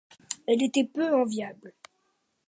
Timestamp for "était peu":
0.63-1.13